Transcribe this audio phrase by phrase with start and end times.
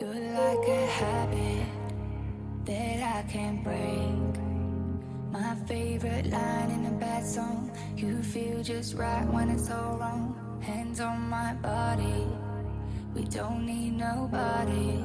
[0.00, 1.66] You're like a habit
[2.64, 4.42] that I can't break.
[5.30, 7.70] My favorite line in a bad song.
[7.96, 10.34] You feel just right when it's all wrong.
[10.60, 12.26] Hands on my body.
[13.14, 15.04] We don't need nobody.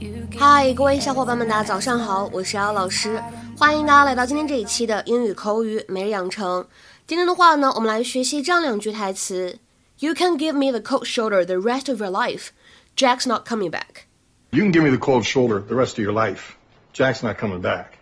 [0.00, 3.22] You give 嗨，各位小伙伴们，大家早上好，我是姚老师，
[3.56, 6.66] 欢迎大家来到今天这一期的英语口语每日养成。
[7.06, 9.58] 今天的话呢，我们来学习这样两句台词
[9.99, 12.51] ：You can give me the cold shoulder the rest of your life.
[12.95, 14.07] Jack's not coming back.
[14.51, 16.55] You can give me the cold shoulder the rest of your life.
[16.93, 17.97] Jack's not coming back.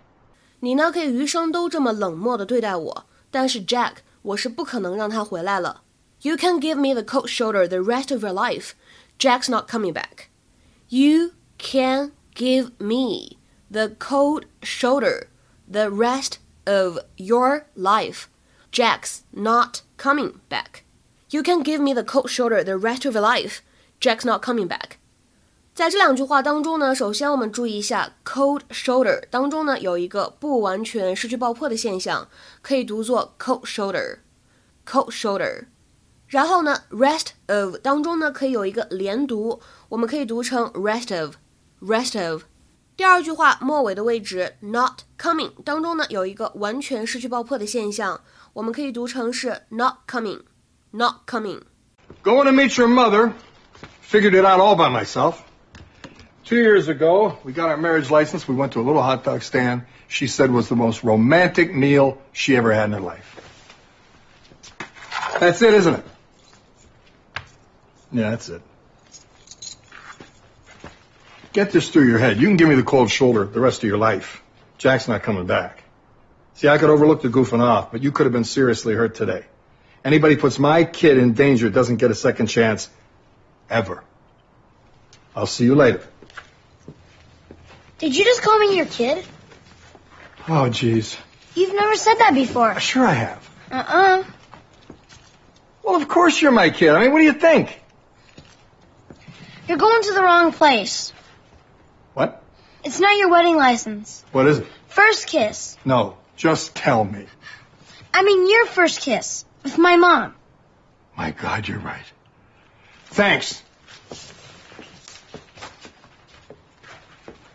[0.60, 5.84] 你呢可以余生都这么冷漠的对待我，但是 Jack，我是不可能让他回来了。
[6.22, 8.72] You can give me the cold shoulder the rest of your life.
[9.18, 10.28] Jack's not coming back.
[10.90, 13.38] You can give me
[13.72, 15.28] the cold shoulder
[15.72, 16.34] the rest
[16.66, 18.26] of your life.
[18.72, 20.84] Jack's not coming back.
[21.31, 23.59] You can give me the cold shoulder the rest of your life.
[24.01, 24.99] Jack's not coming back.
[25.75, 32.29] 在这两句话当中呢，首先我们注意一下 cold shoulder 当中呢有一个不完全失去爆破的现象，
[32.63, 35.67] 可以读作 cold shoulder，cold shoulder。
[36.29, 42.45] 然后呢，rest of 当中呢可以有一个连读，我们可以读成 rest of，rest of。
[42.97, 48.23] 第二句话末尾的位置 not coming 当中呢有一个完全失去爆破的现象，
[48.55, 50.43] 我们可以读成是 not coming.
[50.97, 53.35] Coming，not coming。Going to meet your mother.
[54.01, 55.43] Figured it out all by myself.
[56.45, 58.47] Two years ago, we got our marriage license.
[58.47, 59.83] We went to a little hot dog stand.
[60.09, 63.33] She said was the most romantic meal she ever had in her life.
[65.41, 66.05] That's it, isn't it?
[68.13, 68.63] Yeah, that's it.
[71.53, 72.41] Get this through your head.
[72.41, 74.43] You can give me the cold shoulder the rest of your life.
[74.79, 75.83] Jack's not coming back.
[76.55, 79.45] See, I could overlook the goofing off, but you could have been seriously hurt today.
[80.07, 82.89] Anybody puts my kid in danger doesn't get a second chance
[83.69, 84.05] ever.
[85.35, 86.01] I'll see you later.
[87.99, 89.25] Did you just call me your kid?
[90.49, 91.19] Oh, jeez.
[91.57, 92.71] You've never said that before.
[92.71, 93.51] Uh, sure I have.
[93.73, 94.23] Uh-uh.
[95.83, 96.91] Well, of course you're my kid.
[96.91, 97.77] I mean, what do you think?
[99.67, 101.13] You're going to the wrong place.
[102.15, 102.45] What?
[102.85, 104.25] It's not your wedding license.
[104.31, 104.69] What is it?
[104.87, 105.77] First kiss.
[105.85, 107.27] No, just tell me.
[108.15, 109.45] I mean your first kiss.
[109.67, 110.35] With my mom.
[111.17, 112.07] My God, you're right.
[113.11, 113.63] Thanks.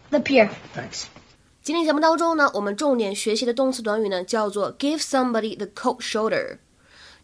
[0.10, 0.50] The pier.
[0.76, 1.06] Thanks.
[1.64, 6.58] 今天节目当中呢，我们重点学习的动词短语呢叫做 give somebody the cold shoulder。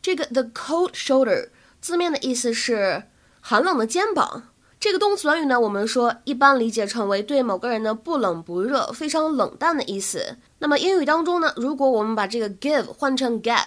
[0.01, 1.49] 这个 the cold shoulder
[1.81, 3.03] 字面的意思是
[3.41, 4.43] 寒冷的肩膀。
[4.79, 10.37] 这个动词短语呢，我们说一般理解成为对某个人呢不冷不热、非常冷淡的意思。
[10.59, 13.65] 那么英语当中呢，如果我们把这个 give 换成 get，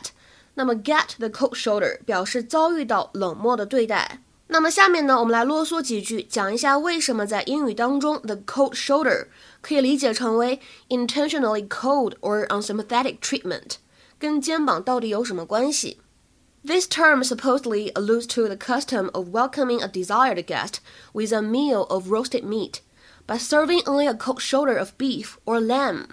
[0.56, 4.22] 那么 get the cold shoulder 表示遭遇到冷漠的对待。
[4.48, 9.26] 那么下面呢，我们来啰嗦几句，讲一下为什么在英语当中，the cold shoulder
[9.62, 13.78] 可以理解成为 intentionally cold or unsympathetic treatment，
[14.20, 16.00] 跟肩膀到底有什么关系？
[16.64, 20.76] This term supposedly alludes to the custom of welcoming a desired guest
[21.14, 22.82] with a meal of roasted meat,
[23.28, 26.10] by serving only a cold shoulder of beef or lamb,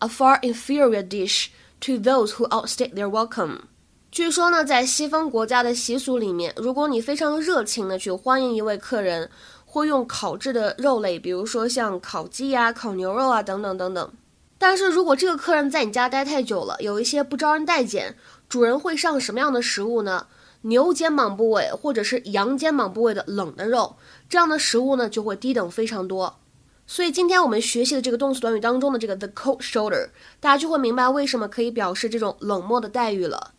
[0.00, 3.68] a far inferior dish to those who outstayed their welcome.
[4.11, 9.29] 据说呢，在西方国家的习俗里面，如果你非常热情的去欢迎一位客人，
[9.65, 14.11] 会用烤制的肉类，比如说像烤鸡呀、烤牛肉啊等等等等。
[14.57, 18.15] 但是如果这个客人在你家待太久了，有一些不招人待见，
[18.49, 20.25] 主人会上什么样的食物呢？
[20.61, 23.95] 牛肩膀部位或者是羊肩膀部位的冷的肉，
[24.27, 26.39] 这样的食物呢就会低等非常多。
[26.87, 30.09] 所以今天我们学习的这个动词短语当中的这个 the cold shoulder，
[30.39, 33.51] 大家就会明白为什么可以表示这种冷漠的待遇了。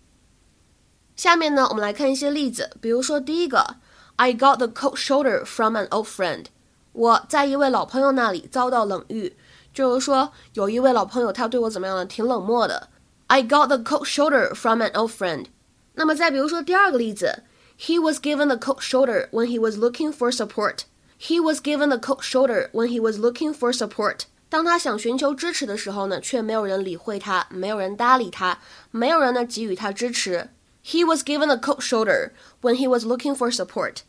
[1.20, 3.76] 下面呢，我们来看一些例子，比如说第一个
[4.16, 6.46] ，I got the cold shoulder from an old friend。
[6.92, 9.36] 我在一位老朋友那里遭到冷遇，
[9.74, 12.06] 就是说有一位老朋友他对我怎么样呢？
[12.06, 12.88] 挺冷漠的。
[13.26, 15.48] I got the cold shoulder from an old friend。
[15.92, 17.42] 那么再比如说第二个例子
[17.78, 20.84] ，He was given the cold shoulder when he was looking for support。
[21.20, 24.20] He was given the cold shoulder when he was looking for support。
[24.48, 28.58] 当他想寻求支持的时候呢，却没有人理会他，没有人搭理他，
[28.90, 30.48] 没有人呢给予他支持。
[30.83, 32.31] He was given a cold shoulder
[32.61, 34.03] when he was looking for support.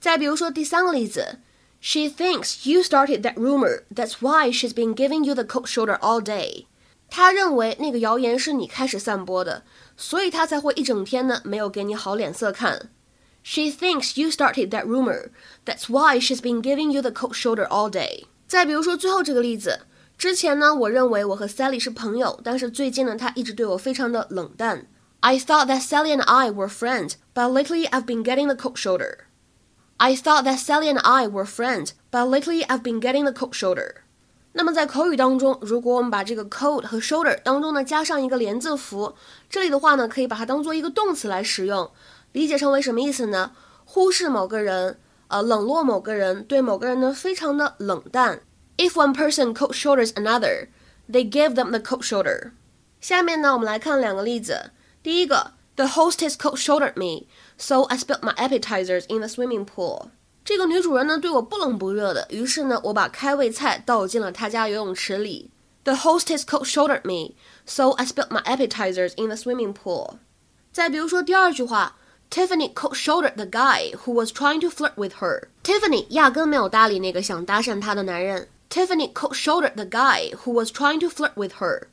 [0.00, 1.38] 再比如说第三个例子，
[1.80, 3.82] She thinks you started that rumor.
[3.94, 6.66] That's why she's been giving you the cold shoulder all day.
[7.10, 9.64] 她认为那个谣言是你开始散播的，
[9.96, 12.88] 所以她才会一整天呢没有给你好脸色看。
[13.42, 15.30] She thinks you started that rumor.
[15.66, 18.24] That's why she's been giving you the cold shoulder all day.
[18.46, 19.80] 再比如说最后这个例子，
[20.16, 24.86] 之前呢我认为我和 Sally 是朋友，但是最近呢她一直对我非常的冷淡。
[25.20, 28.76] I thought that Sally and I were friends, but lately I've been getting the cold
[28.76, 29.26] shoulder.
[29.98, 33.54] I thought that Sally and I were friends, but lately I've been getting the cold
[33.54, 34.02] shoulder.
[34.54, 39.14] 那么在口语当中，如果我们把这个 cold 和 shoulder 当中呢加上一个连字符，
[39.48, 41.88] 这里的话呢可以把它当做一个动词来使用，
[42.32, 43.52] 理解成为什么意思呢？
[43.84, 44.98] 忽视某个人，
[45.28, 48.40] 呃，冷落某个人，对某个人呢非常的冷淡。
[48.76, 50.68] If one person cold shoulders another,
[51.08, 52.50] they give them the cold shoulder.
[53.00, 54.72] 下面呢，我们来看两个例子。
[55.06, 57.26] 第一个，The hostess cold shouldered me,
[57.56, 60.10] so I spilled my appetizers in the swimming pool.
[60.44, 65.50] 这个女主人呢对我不冷不热的，于是呢我把开胃菜倒进了她家游泳池里。
[65.84, 67.34] The hostess cold shouldered me,
[67.64, 70.18] so I spilled my appetizers in the swimming pool.
[70.72, 71.96] 再比如说第二句话，
[72.30, 75.48] Tiffany cold shouldered the guy who was trying to flirt with her.
[75.62, 78.48] Tiffany 压根没有搭理那个想搭讪她的男人。
[78.70, 81.88] Tiffany cold shouldered the guy who was trying to flirt with her.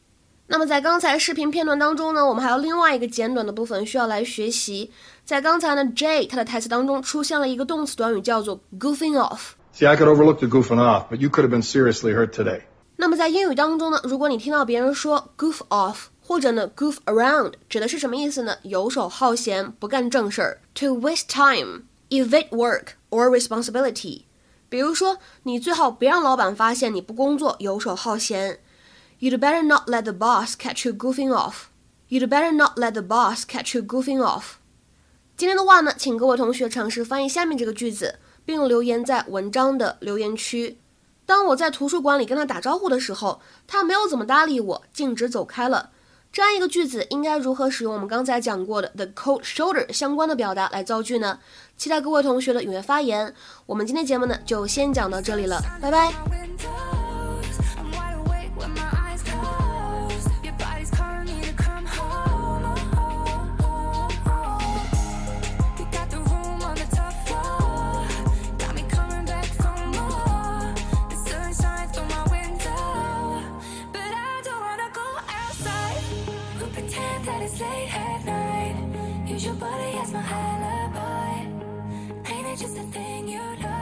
[0.47, 4.91] 那么在刚才视频片段当中呢，我们还有另外一个简短的部分需要来学习。
[5.25, 9.53] 在刚才呢，Jay 他的台词当中出现了一个动词短语叫做 goofing off。
[9.75, 12.61] See, I could overlook the goofing off, but you could have been seriously hurt today.
[12.97, 18.55] 那么在英语当中呢，如果你听到别人说 goof off 或者呢 goof around，指的是什么意思呢？
[18.65, 24.25] 游手好闲，不干正事儿，to waste time, evade work or responsibility。
[24.69, 28.61] 比如说，你最好别让老板发现你不工作，游手好闲。
[29.21, 31.69] You'd better not let the boss catch you goofing off.
[32.09, 34.57] You'd better not let the boss catch you goofing off.
[35.37, 40.79] 今天的话呢，请各位同学尝试翻译下面这个句子，并留言在文章的留言区。
[41.27, 45.91] 当我在图书馆里跟他打招呼的时候，他没有怎么搭理我，径直走开了。
[46.31, 51.39] 这样一个句子应该如何使用我们刚才讲过的 the cold shoulder 相关的表达来造句呢？
[51.77, 53.35] 期待各位同学的踊跃发言。
[53.67, 56.94] 我们今天节目呢就先讲到这里了，拜拜。
[79.35, 81.41] Use your body as my alibi.
[82.31, 83.74] Ain't it just a thing you love?